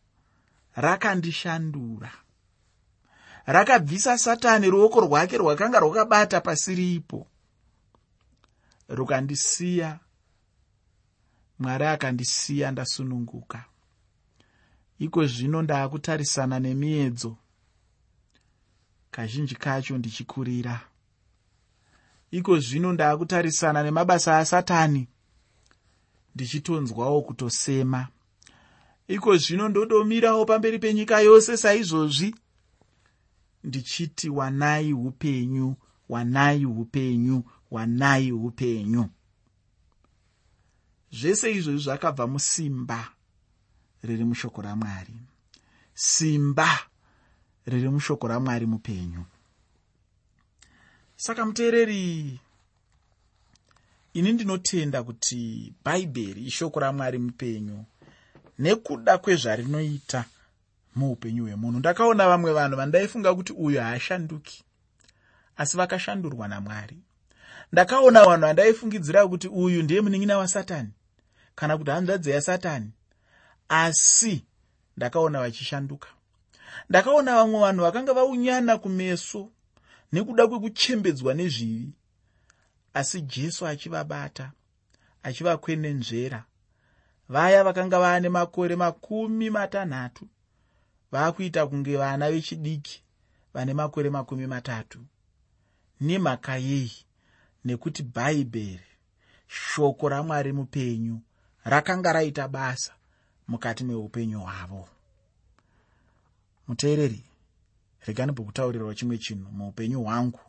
Rakandishandura. 0.75 2.13
Rakabvisa 3.47 4.19
satani 4.19 4.71
ruoko 4.71 5.01
rwake 5.01 5.39
rwakanga 5.39 5.81
rwakabata 5.81 6.41
pasiripo 6.41 7.27
rukandisiya. 8.89 9.99
Mwari 11.59 11.85
akandisiya 11.87 12.71
ndasununguka 12.71 13.65
iko 15.01 15.27
zvino 15.27 15.63
ndaakutarisana 15.63 16.61
nemiedzo. 16.61 17.37
Kazhinji 19.11 19.55
kacho 19.55 19.99
ndichikurira. 19.99 20.81
Iko 22.31 22.59
zvino 22.59 22.93
ndaakutarisana 22.93 23.83
nemabasa 23.83 24.39
asatani. 24.39 25.09
Ndichitonzwawo 26.35 27.23
kutosema. 27.23 28.09
Iko 29.09 29.37
zvino 29.37 29.69
ndodomirawo 29.69 30.45
pamberi 30.45 30.79
penyika 30.79 31.21
yose 31.21 31.57
saizvozvi. 31.57 32.35
Ndichiti 33.65 34.31
wanai 34.31 34.93
upenyu 34.93 35.75
wanai 36.09 36.65
upenyu 36.65 37.45
wanai 37.71 38.33
upenyu. 38.33 39.09
Zvese 41.13 41.53
izvozvi 41.53 41.83
zvakabva 41.83 42.27
musimba 42.27 43.13
riri 44.05 44.25
mushoko 44.25 44.63
ramwari. 44.63 45.15
Simba 45.95 46.79
riri 47.67 47.89
mushoko 47.89 48.29
ramwari 48.29 48.67
mupenyu. 48.67 49.25
Saka 51.17 51.47
muteereri 51.47 52.41
ini 54.15 54.33
ndinotenda 54.33 55.03
kuti 55.03 55.73
bhaibheri 55.85 56.45
ishoko 56.45 56.81
ramwari 56.81 57.19
mupenyu 57.19 57.85
nekuda 58.59 59.19
kwezvarinoita 59.19 60.25
muupenyu 60.97 61.43
hwemunhu. 61.45 61.79
Ndakaona 61.79 62.29
vamwe 62.29 62.53
vanhu 62.53 62.77
vandaifunga 62.77 63.35
kuti 63.35 63.53
uyu 63.53 63.81
haashanduki 63.81 64.65
asi 65.57 65.77
vakashandurwa 65.77 66.49
namwari. 66.49 66.99
Ndakaona 67.73 68.25
vanhu 68.25 68.41
vandaifungidzira 68.47 69.29
kuti 69.29 69.49
uyu 69.49 69.83
ndiye 69.83 70.01
munin'ina 70.01 70.39
wasatani 70.39 70.91
kana 71.55 71.79
kuti 71.79 71.91
hanzvadzi 71.91 72.31
yasatani 72.31 72.91
asi 73.71 74.45
ndakaona 74.97 75.41
vachishanduka. 75.41 76.09
Ndakaona 76.89 77.35
vamwe 77.35 77.61
vanhu 77.61 77.83
vakanga 77.83 78.15
vaunyana 78.15 78.79
kumeso 78.79 79.51
nekuda 80.13 80.47
kwekuchembedzwa 80.47 81.35
nezvivi. 81.35 81.93
Asi 82.95 83.21
jesu 83.21 83.67
achivabata 83.67 84.53
achivakwenenzvera 85.23 86.45
vaya 87.29 87.65
vakanga 87.65 87.99
vaane 87.99 88.29
makore 88.29 88.77
makumi 88.77 89.51
matanhatu 89.51 90.29
vaakuita 91.13 91.67
kunge 91.67 91.97
vana 91.97 92.31
vechidiki 92.31 93.03
vane 93.55 93.75
makore 93.75 94.11
makumi 94.11 94.47
matatu. 94.47 94.99
Nemhaka 96.01 96.57
yei? 96.57 96.93
Nekuti 97.65 98.03
bhaibheri 98.03 98.91
shoko 99.47 100.09
ramwari 100.09 100.53
mupenyu 100.53 101.21
rakanga 101.65 102.13
raita 102.13 102.49
basa 102.49 102.93
mukati 103.51 103.85
meupenyu 103.85 104.41
hwavo. 104.41 104.89
Muteereri 106.69 107.25
reganibhokutaurirwa 108.07 108.95
chimwe 108.95 109.19
chinhu 109.19 109.53
muupenyu 109.53 110.03
hwangu. 110.03 110.41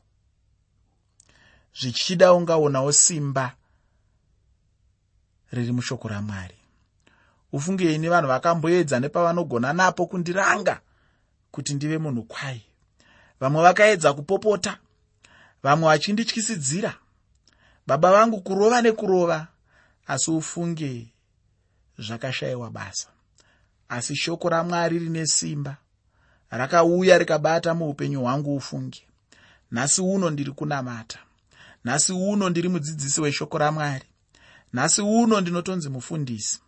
Zvichida 1.80 2.34
ungaonawo 2.34 2.92
simba 2.92 3.56
riri 5.52 5.72
mushoko 5.72 6.08
ramwari. 6.08 6.56
Ufungei 7.54 7.98
nevanhu 7.98 8.28
vakamboedza 8.28 9.00
nepavanogona 9.00 9.74
napo 9.74 10.06
kundiranga 10.06 10.82
kuti 11.52 11.74
ndive 11.74 11.98
munhu 11.98 12.24
kwai. 12.24 12.62
Vamwe 13.40 13.64
vakaedza 13.64 14.14
kupopota 14.14 14.78
vamwe 15.64 15.88
vachindityisidzira 15.88 16.94
baba 17.88 18.12
vangu 18.12 18.42
kurova 18.42 18.82
nekurova 18.82 19.48
asi 20.08 20.32
ufunge 20.32 21.11
zvakashayiwa 22.02 22.70
basa. 22.70 23.08
Asi 23.90 24.16
shoko 24.16 24.50
ramwari 24.50 25.00
rine 25.00 25.26
simba 25.28 25.78
rakauya 26.50 27.18
rikabata 27.18 27.74
muupenyu 27.74 28.22
hwangu 28.22 28.56
ufunge 28.56 29.02
nhasi 29.72 30.02
uno 30.02 30.30
ndiri 30.30 30.52
kunamata. 30.52 31.20
Nhasi 31.86 32.14
uno 32.14 32.50
ndiri 32.50 32.70
mudzidzisi 32.70 33.22
weshoko 33.22 33.58
ramwari. 33.58 34.06
Nhasi 34.74 35.02
uno 35.02 35.42
ndinotonzi 35.42 35.90
mufundisi. 35.90 36.60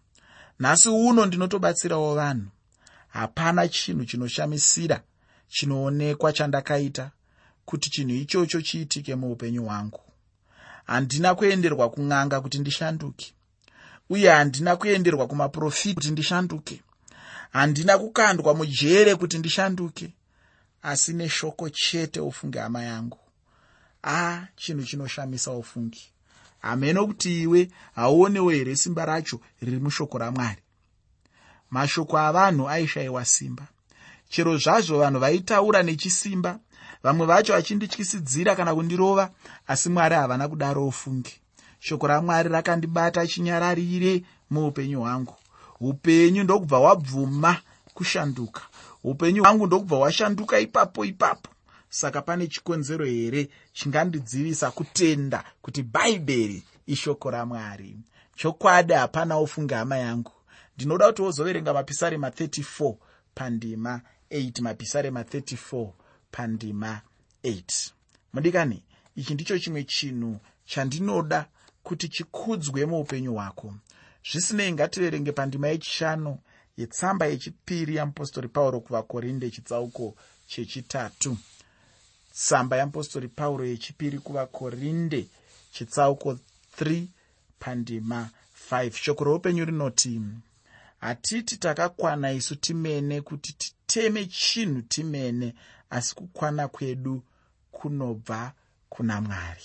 Nhasi 0.60 0.90
uno 0.90 1.26
ndinotobatsirawo 1.26 2.16
vanhu. 2.16 2.48
Hapana 3.08 3.68
chinhu 3.68 4.06
chinoshamisira 4.06 5.02
chinoonekwa 5.48 6.34
chandakaita 6.34 7.12
kuti 7.66 7.90
chinhu 7.90 8.16
ichocho 8.16 8.62
chiitike 8.62 9.16
muupenyu 9.16 9.64
hwangu. 9.64 10.00
Handina 10.86 11.36
kuenderwa 11.36 11.90
kun'anga 11.90 12.42
kuti 12.42 12.60
ndishanduke 12.60 13.34
uye 14.10 14.30
handina 14.30 14.76
kuenderwa 14.76 15.28
kumaprofita 15.28 15.96
kuti 15.96 16.12
ndishanduke. 16.12 16.82
Handina 17.52 17.98
kukandwa 17.98 18.54
mujere 18.54 19.16
kuti 19.16 19.38
ndishanduke. 19.38 20.14
Asi 20.82 21.14
neshoko 21.14 21.70
chete 21.70 22.20
ufunge 22.20 22.60
hama 22.60 22.84
yangu. 22.84 23.20
A 24.04 24.48
chinhu 24.56 24.84
chinoshamisa 24.84 25.52
ufungi. 25.52 26.12
Hameno 26.60 27.08
kuti 27.08 27.42
iwe 27.42 27.72
hauonewo 27.96 28.50
here 28.50 28.76
simba 28.76 29.06
racho 29.06 29.40
riri 29.62 29.80
mushoko 29.80 30.18
ramwari? 30.18 30.62
Mashoko 31.70 32.18
avanhu 32.18 32.70
aishayiwa 32.70 33.26
simba. 33.26 33.68
Chero 34.30 34.58
zvazvo 34.58 35.00
vanhu 35.00 35.20
vaitaura 35.20 35.84
nechisimba. 35.84 36.60
Vamwe 37.04 37.26
vacho 37.26 37.54
vachindityisidzira 37.54 38.56
kana 38.56 38.76
kundirova 38.76 39.32
asi 39.68 39.90
mwari 39.90 40.16
havana 40.16 40.48
kudaro 40.48 40.88
ufungi 40.88 41.43
shoko 41.84 42.08
ramwari 42.08 42.50
rakandibata 42.50 43.28
chinyararire 43.28 44.24
muupenyu 44.50 45.00
hwangu. 45.00 45.36
Upenyu 45.80 46.44
ndokubva 46.44 46.78
hwabvuma 46.78 47.62
kushanduka. 47.94 48.62
Upenyu 49.04 49.44
hwangu 49.44 49.68
ndokubva 49.68 49.96
hwashanduka 49.98 50.60
ipapo 50.60 51.06
ipapo. 51.06 51.50
Saka 51.90 52.22
pane 52.22 52.48
chikonzero 52.48 53.06
here 53.06 53.50
chingandidzivisa 53.74 54.72
kutenda 54.72 55.44
kuti 55.62 55.84
bhaibheri 55.84 56.64
ishoko 56.88 57.32
ramwari? 57.32 57.98
Chokwadi 58.36 58.94
hapana 58.94 59.40
ufunge 59.40 59.76
hama 59.76 59.98
yangu. 59.98 60.32
Ndinoda 60.78 61.08
kuti 61.08 61.22
wozoverenga 61.22 61.74
mapisarema 61.74 62.30
34 62.30 62.96
pandima 63.36 64.02
8 64.32 64.62
mapisarema 64.62 65.22
34 65.22 65.90
pandima 66.32 67.02
8 67.44 67.92
mudikani 68.34 68.84
ichi 69.16 69.34
ndicho 69.34 69.60
chimwe 69.60 69.84
chinhu 69.84 70.40
chandinoda 70.66 71.46
kuti 71.84 72.10
chikudzwe 72.10 72.86
muupenyu 72.86 73.34
hwako. 73.34 73.74
Zvisinei 74.32 74.72
ngativerenge 74.72 75.32
pandima 75.32 75.68
yechishanu 75.68 76.38
yetsamba 76.78 77.26
yechipiri 77.26 77.96
yamupostori 77.96 78.48
pauro 78.48 78.80
kuvakorinde 78.80 79.50
chitsauko 79.52 80.16
chechitatu. 80.48 81.38
Tsamba 82.34 82.78
yamupostori 82.78 83.28
pauro 83.28 83.66
yechipiri 83.66 84.20
kuvakorinde 84.20 85.28
chitsauko 85.72 86.40
3 86.80 87.06
pandima 87.60 88.30
5 88.72 88.92
shoko 88.92 89.24
roupenyu 89.24 89.66
rinoti 89.66 90.22
hatiti 91.00 91.58
takakwana 91.58 92.32
isu 92.32 92.56
timene 92.56 93.22
kuti 93.22 93.54
titeme 93.54 94.26
chinhu 94.26 94.82
timene 94.82 95.54
asi 95.90 96.16
kukwana 96.16 96.68
kwedu 96.68 97.24
kunobva 97.72 98.52
kuna 98.90 99.22
mwari 99.22 99.64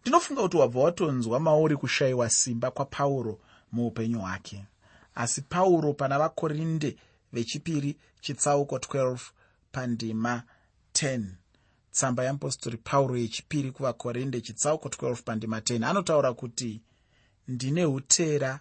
ndinofunga 0.00 0.42
kuti 0.42 0.56
wabva 0.56 0.80
watonzwa 0.80 1.40
mauri 1.40 1.76
kushayiwa 1.76 2.30
simba 2.30 2.70
kwapauro 2.70 3.38
muupenyu 3.72 4.18
hwake. 4.20 4.64
Asi 5.14 5.42
pauro 5.42 5.92
pana 5.92 6.18
vakorinde 6.18 6.96
vechipiri 7.32 7.96
chitsauko 8.20 8.76
12 8.76 9.18
pandima 9.72 10.42
10 10.92 11.22
tsamba 11.92 12.24
yeapostori 12.24 12.76
pauro 12.76 13.16
yechipiri 13.16 13.70
kuvakorinde 13.72 14.40
chitsauko 14.40 14.88
12 14.88 15.22
pandima 15.22 15.58
10 15.58 15.84
anotaura 15.90 16.32
kuti 16.32 16.80
ndine 17.48 17.86
utera 17.86 18.60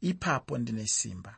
ipapo 0.00 0.58
ndine 0.58 0.86
simba. 0.86 1.36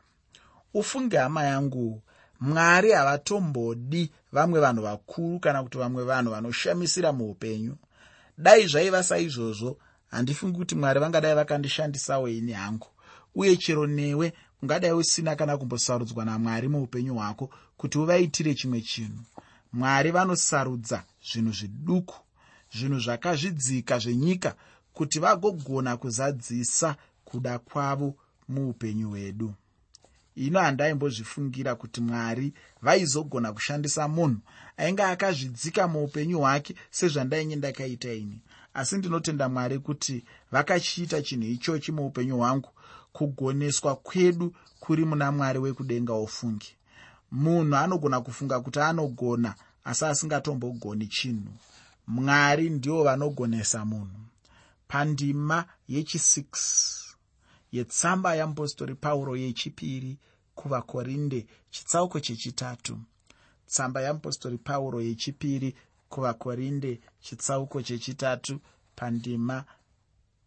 Ufunge 0.73 1.17
hama 1.17 1.43
yangu 1.43 2.01
mwari 2.39 2.91
havatombodi 2.91 4.11
vamwe 4.31 4.59
vanhu 4.59 4.81
vakuru 4.81 5.39
kana 5.39 5.63
kuti 5.63 5.77
vamwe 5.77 6.03
vanhu 6.03 6.31
vanoshamisira 6.31 7.13
muupenyu 7.13 7.75
dai 8.37 8.67
zvaiva 8.67 9.03
saizvozvo 9.03 9.77
handifungi 10.11 10.57
kuti 10.57 10.75
mwari 10.75 10.99
vangadai 10.99 11.35
vakandishandisawo 11.35 12.27
ini 12.29 12.51
hangu. 12.51 12.87
Uye 13.35 13.57
chero 13.57 13.87
newe 13.87 14.33
ungadai 14.61 14.91
usina 14.91 15.35
kana 15.35 15.57
kumbosarudzwa 15.57 16.25
namwari 16.25 16.67
muupenyu 16.67 17.13
hwako 17.15 17.49
kuti 17.77 17.97
uvaitire 17.97 18.55
chimwe 18.55 18.81
chinhu. 18.81 19.23
Mwari 19.73 20.11
vanosarudza 20.11 21.03
zvinhu 21.31 21.51
zviduku 21.51 22.15
zvinhu 22.75 22.99
zvakazvidzika 22.99 23.99
zvenyika 23.99 24.55
kuti 24.93 25.19
vagogona 25.19 25.97
kuzadzisa 25.97 26.95
kuda 27.25 27.59
kwavo 27.59 28.15
muupenyu 28.49 29.09
hwedu 29.09 29.53
ino 30.35 30.59
handaimbozvifungira 30.59 31.75
kuti 31.75 32.01
mwari 32.01 32.53
vaizogona 32.81 33.53
kushandisa 33.53 34.07
munhu 34.07 34.39
ainge 34.77 35.03
akazvidzika 35.03 35.87
muupenyu 35.87 36.39
hwake 36.39 36.75
sezvandainge 36.91 37.55
ndakaita 37.55 38.13
ini. 38.13 38.41
Asi 38.73 38.97
ndinotenda 38.97 39.49
mwari 39.49 39.79
kuti 39.79 40.23
vakachiita 40.51 41.21
chinhu 41.21 41.43
ichochi 41.47 41.91
muupenyu 41.91 42.37
hwangu 42.37 42.69
kugoneswa 43.13 43.95
kwedu 43.95 44.53
kuri 44.79 45.05
muna 45.05 45.31
mwari 45.31 45.59
wekudenga 45.59 46.13
ofungi 46.13 46.75
munhu 47.31 47.75
anogona 47.75 48.21
kufunga 48.21 48.59
kuti 48.59 48.79
anogona 48.79 49.55
asi 49.83 50.05
asingatombogoni 50.05 51.07
chinhu. 51.07 51.51
Mwari 52.07 52.69
ndivo 52.69 53.03
vanogonesa 53.03 53.85
munhu. 53.85 54.19
Pandima 54.87 55.65
yechi6 55.89 57.02
yetsamba 57.73 58.35
yamupostori 58.35 58.95
pauro 58.95 59.35
yechipiri 59.37 60.17
kuvakorinde 60.55 61.45
chitsauko 61.69 62.19
chechitatu. 62.19 62.99
Tsamba 63.67 64.01
yamupostori 64.01 64.57
pauro 64.57 65.01
yechipiri 65.01 65.75
kuvakorinde 66.09 67.01
chitsauko 67.21 67.81
chechitatu 67.81 68.59
pandima 68.95 69.65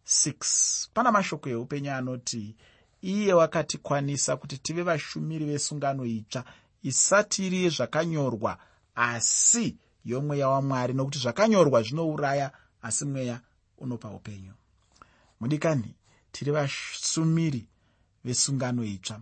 6 0.05 0.87
pana 0.93 1.11
mashoko 1.11 1.49
eupenyu 1.49 1.91
anoti 1.91 2.55
iye 3.01 3.33
wakatikwanisa 3.33 4.37
kuti 4.37 4.57
tive 4.57 4.83
vashumiri 4.83 5.45
vesungano 5.45 6.05
itsva 6.05 6.43
isati 6.83 7.47
iri 7.47 7.63
yezvakanyorwa 7.63 8.57
asi 8.95 9.77
yomweya 10.05 10.47
wamwari 10.49 10.93
nokuti 10.93 11.19
zvakanyorwa 11.19 11.81
zvinouraya 11.83 12.51
asi 12.81 13.05
mweya 13.05 13.41
unopa 13.77 14.09
upenyu. 14.09 14.53
Mudikani 15.39 15.95
tiri 16.31 16.51
vasumiri 16.51 17.67
vesungano 18.25 18.83
itsva. 18.83 19.21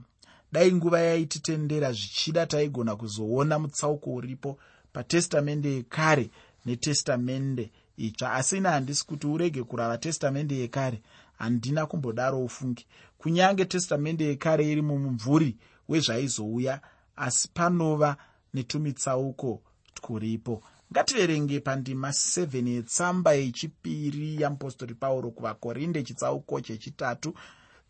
Dai 0.51 0.71
nguva 0.71 0.99
yaititendera 0.99 1.91
zvichida 1.91 2.45
taigona 2.45 2.95
kuzoona 2.95 3.59
mutsauko 3.59 4.13
uripo 4.13 4.59
patestamende 4.93 5.69
yekare 5.73 6.29
netestamende 6.65 7.71
itsva. 7.97 8.33
Asi 8.33 8.57
ina 8.57 8.71
handisi 8.71 9.05
kuti 9.05 9.27
urege 9.27 9.63
kurava 9.63 9.97
testamende 9.97 10.55
yekare 10.55 11.01
handina 11.37 11.85
kumbodaro 11.85 12.43
ufungi. 12.45 12.85
Kunyange 13.17 13.65
testamende 13.65 14.25
yekare 14.25 14.71
iri 14.71 14.81
mumumvuri 14.81 15.57
wezvaizouya 15.89 16.81
asi 17.15 17.47
panova 17.53 18.17
netumitsauko 18.53 19.61
twuripo 19.93 20.63
ngativerenge 20.91 21.59
pandima 21.59 22.09
7 22.09 22.67
yetsamba 22.67 23.33
yechipiri 23.33 24.41
yamupostori 24.41 24.93
pauro 24.95 25.31
kuvakorinde 25.31 26.03
chitsauko 26.03 26.61
chechitatu 26.61 27.33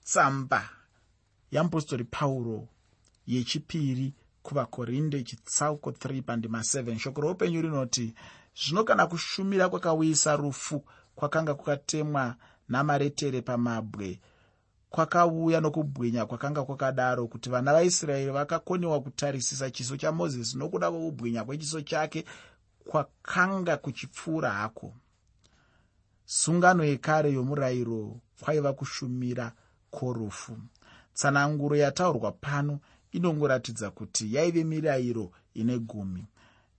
tsamba 0.04 0.70
yamupostori 1.52 2.04
pauro 2.04 2.68
yechipiri 3.28 4.14
kuvakorinde 4.44 5.24
chitsauko 5.24 5.90
3 5.90 6.22
pandima 6.22 6.60
7 6.60 6.98
shoko 7.00 7.22
roupenyu 7.22 7.62
rinoti 7.62 8.14
zvino 8.56 8.84
kana 8.84 9.08
kushumira 9.08 9.70
kwakauyisa 9.70 10.36
rufu 10.36 10.86
kwakanga 11.16 11.54
kwakatemwa 11.54 12.36
namaretere 12.70 13.42
pamabwe 13.42 14.20
kwakauya 14.90 15.62
nokubwinya 15.62 16.26
kwakanga 16.26 16.64
kwakadaro 16.64 17.28
kuti 17.28 17.50
vana 17.50 17.74
vaisraeri 17.74 18.32
vakakoniwa 18.32 19.02
kutarisisa 19.02 19.72
chiso 19.72 19.98
chamozisi 19.98 20.58
nokuda 20.58 20.92
kwokubwinya 20.92 21.44
kwechiso 21.44 21.82
chake 21.82 22.26
kwakanga 22.86 23.78
kuchipfuura 23.78 24.52
hako. 24.52 24.94
Sungano 26.26 26.84
yekare 26.84 27.32
yomurayiro 27.32 28.20
kwaiva 28.40 28.74
kushumira 28.74 29.52
kworufu 29.92 30.58
tsananguro 31.14 31.76
yataurwa 31.76 32.32
pano 32.32 32.80
inongoratidza 33.12 33.92
kuti 33.92 34.36
yaive 34.36 34.64
mirayiro 34.64 35.32
ine 35.54 35.80
gumi. 35.80 36.26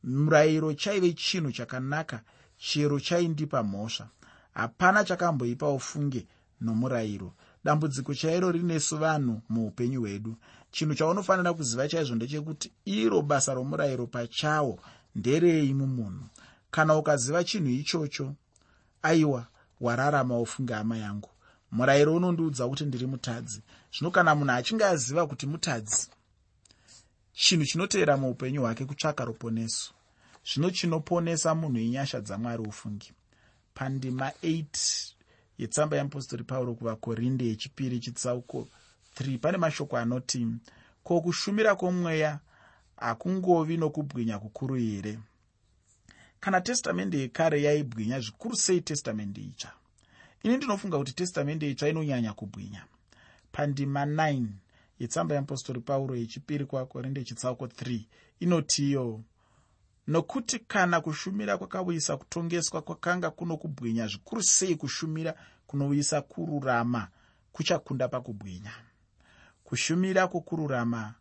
Murayiro 0.04 0.74
chaive 0.74 1.12
chinhu 1.12 1.52
chakanaka 1.52 2.22
chero 2.58 3.00
chaindipa 3.00 3.62
mhosva. 3.62 4.08
Hapana 4.54 5.04
chakamboipa 5.04 5.68
ufunge 5.70 6.26
nomurayiro. 6.60 7.34
Dambudziko 7.64 8.14
chairo 8.14 8.52
rinesu 8.52 8.98
vanhu 8.98 9.40
muupenyu 9.48 10.00
hwedu. 10.00 10.36
Chinhu 10.70 10.94
chaunofanira 10.94 11.54
kuziva 11.54 11.88
chaizvo 11.88 12.14
ndechekuti 12.14 12.72
iro 12.84 13.22
basa 13.22 13.54
romurayiro 13.54 14.06
pachawo 14.06 14.80
nderei 15.16 15.74
mumunhu. 15.74 16.24
Kana 16.70 16.96
ukaziva 16.96 17.44
chinhu 17.44 17.70
ichocho 17.70 18.35
aiwa 19.02 19.46
wararama 19.81 20.40
ufunge 20.40 20.74
hama 20.74 20.98
yangu. 20.98 21.31
Murayiro 21.72 22.14
unondiudza 22.14 22.68
kuti 22.68 22.85
ndiri 22.85 23.07
mutadzi. 23.07 23.62
Zvino 23.92 24.11
kana 24.11 24.35
munhu 24.35 24.52
achinge 24.52 24.85
aziva 24.85 25.26
kuti 25.26 25.46
mutadzi 25.46 26.09
chinhu 27.33 27.64
chinotevera 27.64 28.16
muupenyu 28.16 28.61
hwake 28.61 28.85
kutsvaka 28.85 29.24
ruponeso. 29.24 29.92
Zvino 30.48 30.70
chinoponesa 30.70 31.55
munhu 31.55 31.79
inyasha 31.79 32.20
dzamwari 32.20 32.62
ufungi. 32.62 33.12
Pandima 33.74 34.31
8 34.42 35.14
yetsamba 35.59 35.96
yeapostori 35.96 36.44
pauro 36.44 36.74
kuvakorinde 36.74 37.44
yechipiri 37.44 38.00
chitsauko 38.00 38.68
3 39.20 39.38
pane 39.38 39.59
mashoko 39.59 39.96
anoti 39.96 40.46
ko 41.05 41.20
kushumira 41.20 41.74
kwomweya 41.74 42.40
hakungovi 42.96 43.76
nokubwinya 43.76 44.38
kukuru 44.38 44.74
here? 44.74 45.18
Kana 46.40 46.61
testamende 46.61 47.18
yekare 47.18 47.62
yaibwinya 47.62 48.20
zvikuru 48.20 48.56
sei 48.56 48.80
testamende 48.80 49.40
itsva? 49.40 49.72
Ini 50.42 50.56
ndinofunga 50.56 50.98
kuti 50.98 51.12
testamende 51.12 51.70
itsva 51.70 51.88
inonyanya 51.88 52.32
kubwinya. 52.32 52.85
Pandima 53.52 54.04
9 54.04 54.46
yetsamba 54.98 55.35
yeapostori 55.35 55.80
pauro 55.80 56.16
yechipiri 56.16 56.64
kuvakorinde 56.64 57.24
chitsauko 57.24 57.66
3 57.66 58.00
inotiyo 58.40 59.20
nokuti 60.06 60.59
kana 60.59 61.00
kushumira 61.00 61.59
kwakauyisa 61.59 62.16
kutongeswa 62.16 62.82
kwakanga 62.82 63.30
kuno 63.30 63.56
kubwinya 63.56 64.06
zvikuru 64.06 64.42
sei 64.42 64.76
kushumira 64.76 65.35
kunouyisa 65.66 66.22
kururama 66.22 67.09
kuchakunda 67.52 68.09
pakubwinya? 68.09 68.72
Kushumira 69.64 70.28
kwokururama 70.28 71.14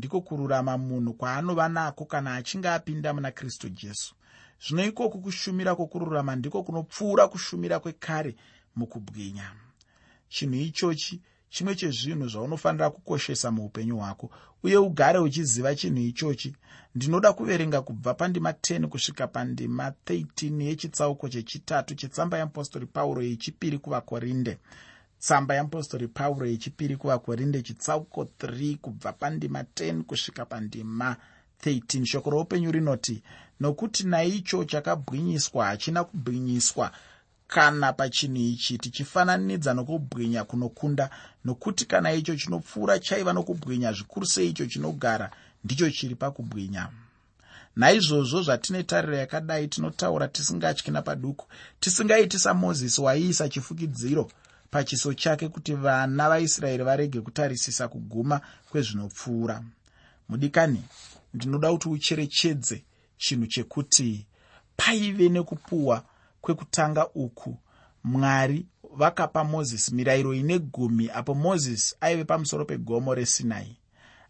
ndiko 0.00 0.20
kururama 0.20 0.78
munhu 0.78 1.12
kwaanova 1.14 1.68
nako 1.68 2.04
kana 2.04 2.34
achinge 2.34 2.68
apinda 2.68 3.14
muna 3.14 3.30
kristu 3.30 3.68
jesu. 3.68 4.14
Zvino 4.64 4.84
ikoku 4.84 5.18
kushumira 5.20 5.74
kwokururama 5.76 6.36
ndiko 6.36 6.62
kunopfuura 6.62 7.28
kushumira 7.28 7.80
kwekare 7.80 8.36
mukubwinya. 8.76 9.46
Chinhu 10.28 10.54
ichochi 10.54 11.20
chimwe 11.50 11.74
chezvinhu 11.74 12.28
zvaunofanira 12.28 12.90
kukoshesa 12.90 13.50
muupenyu 13.50 13.96
hwako 13.98 14.30
uye 14.62 14.76
ugare 14.76 15.18
uchiziva 15.18 15.74
chinhu 15.74 16.00
ichochi. 16.00 16.56
Ndinoda 16.94 17.32
kuverenga 17.32 17.82
kubva 17.82 18.14
pandima 18.14 18.50
10 18.50 18.86
kusvika 18.86 19.26
pandima 19.26 19.92
13 20.06 20.62
yechitsauko 20.62 21.28
chechitatu 21.28 21.94
chetsamba 21.94 22.36
yeapostori 22.36 22.86
pauro 22.86 23.22
yechipiri 23.22 23.78
kuvakorinde 23.78 24.58
tsamba 25.20 25.54
yeapostori 25.54 26.08
pauro 26.08 26.46
yechipiri 26.46 26.96
kuvakorinde 26.96 27.62
chitsauko 27.62 28.28
3 28.38 28.76
kubva 28.76 29.12
pandima 29.12 29.62
10 29.62 30.02
kusvika 30.02 30.44
pandima 30.46 31.16
13 31.64 32.04
shoko 32.06 32.30
roupenyu 32.30 32.72
rinoti 32.72 33.22
nokuti 33.60 34.04
naicho 34.04 34.64
chakabwinyiswa 34.64 35.66
hachina 35.66 36.04
kubwinyiswa. 36.04 36.90
Kana 37.46 37.92
pachinhu 37.92 38.36
ichi 38.36 38.78
tichifananidza 38.78 39.74
nokubwinya 39.74 40.44
kunokunda 40.44 41.10
nokuti 41.44 41.84
kana 41.84 42.12
icho 42.12 42.36
chinopfuura 42.36 42.98
chaiva 42.98 43.32
nokubwinya 43.32 43.92
zvikuru 43.92 44.26
sei 44.26 44.48
icho 44.48 44.66
chinogara 44.66 45.30
ndicho 45.64 45.90
chiri 45.90 46.14
pakubwinya. 46.14 46.88
Naizvozvo 47.76 48.42
zvatine 48.42 48.82
tariro 48.82 49.16
yakadai 49.16 49.68
tinotaura 49.68 50.28
tisingatyi 50.28 50.90
napaduku 50.92 51.46
tisingaiti 51.80 52.38
samozisi 52.38 53.00
waiisa 53.00 53.48
chifukidziro 53.48 54.30
pachiso 54.70 55.14
chake 55.14 55.48
kuti 55.48 55.74
vana 55.74 56.28
vaisraeri 56.28 56.84
varege 56.84 57.20
kutarisisa 57.20 57.88
kuguma 57.88 58.40
kwezvinopfuura. 58.70 59.62
Mudikani 60.28 60.82
ndinoda 61.34 61.72
kuti 61.72 61.88
ucherechedze 61.88 62.84
chinhu 63.16 63.46
chekuti 63.46 64.26
paive 64.76 65.28
nekupuhwa 65.28 66.04
kwekutanga 66.40 67.08
uku 67.08 67.56
mwari 68.04 68.66
vakapa 68.96 69.44
mozisi 69.44 69.94
mirayiro 69.94 70.34
ine 70.34 70.58
gumi 70.58 71.10
apo 71.14 71.34
mozisi 71.34 71.96
aive 72.00 72.24
pamusoro 72.24 72.64
pegomo 72.64 73.14
resinai. 73.14 73.76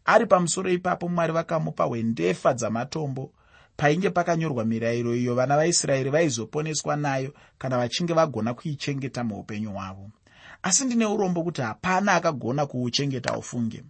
Ari 0.04 0.26
pamusoro 0.26 0.70
ipapo 0.70 1.08
mwari 1.08 1.32
vakamupa 1.32 1.84
hwendefa 1.84 2.54
dzamatombo 2.54 3.32
painge 3.76 4.10
pakanyorwa 4.10 4.64
mirayiro 4.64 5.14
iyo 5.16 5.34
vana 5.34 5.56
vaisraeri 5.56 6.10
vaizoponeswa 6.10 6.96
nayo 6.96 7.34
kana 7.58 7.78
vachinge 7.78 8.12
vagona 8.12 8.54
kuichengeta 8.54 9.24
muupenyu 9.24 9.70
hwavo 9.72 10.10
asi 10.62 10.84
ndine 10.84 11.06
urombo 11.06 11.42
kuti 11.42 11.62
hapana 11.62 12.12
akagona 12.14 12.66
kuuchengeta 12.66 13.36
ufunge. 13.38 13.84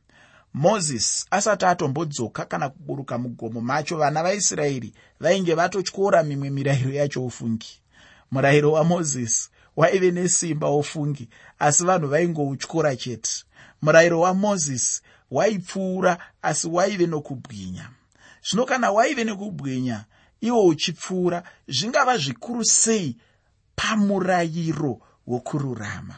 Mozisi 0.55 1.27
asati 1.31 1.65
atombodzoka 1.65 2.45
kana 2.45 2.69
kuburuka 2.69 3.19
mugomo 3.19 3.61
macho 3.61 3.97
vana 3.97 4.23
vaisraeri 4.23 4.93
vainge 5.21 5.55
vatotyora 5.55 6.23
mimwe 6.23 6.51
mirayiro 6.51 6.93
yacho 6.93 7.25
ufungi. 7.27 7.83
Murayiro 8.31 8.73
wamozisi 8.73 9.51
waive 9.77 10.11
nesimba 10.11 10.71
ufungi 10.71 11.29
asi 11.59 11.85
vanhu 11.85 12.09
vaingoutyora 12.09 12.97
chete. 12.97 13.45
Murayiro 13.83 14.21
wamozisi 14.21 15.03
waipfuura 15.31 16.19
asi 16.43 16.69
waive 16.69 17.07
nokubwinya. 17.07 17.91
Zvino 18.51 18.67
kana 18.67 18.91
waive 18.91 19.25
nekubwinya 19.25 20.05
iwo 20.41 20.67
uchipfuura 20.67 21.43
zvingava 21.69 22.19
zvikuru 22.19 22.65
sei 22.65 23.17
pamurayiro 23.77 25.01
wokururama 25.27 26.15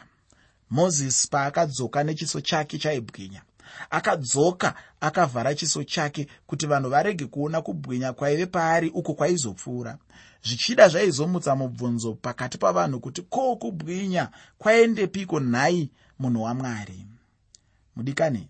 mozisi 0.73 1.27
paakadzoka 1.33 2.03
nechiso 2.03 2.41
chake 2.41 2.77
chaibwinya 2.77 3.41
akadzoka 3.89 4.75
akavhara 5.01 5.55
chiso 5.55 5.83
chake 5.83 6.27
kuti 6.47 6.65
vanhu 6.67 6.89
varege 6.89 7.25
kuona 7.25 7.61
kubwinya 7.61 8.13
kwaive 8.13 8.45
paari 8.45 8.89
uko 8.89 9.13
kwaizopfuura. 9.13 9.97
Zvichida 10.43 10.89
zvaizomutsa 10.89 11.55
mubvunzo 11.55 12.13
pakati 12.13 12.57
pavanhu 12.57 12.99
kuti 12.99 13.21
ko 13.21 13.55
kubwinya 13.55 14.29
kwaendepiko 14.57 15.39
nhai 15.39 15.89
munhu 16.19 16.41
wamwari 16.43 17.05
mudikani 17.95 18.49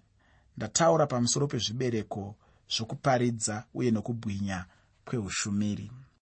ndataura 0.58 1.08
pamusoro 1.08 1.48
pezvibereko 1.48 2.36
zvokuparidza 2.76 3.64
uye 3.74 3.92
nokubwinya 3.92 4.66
kweushumiri 5.06 5.92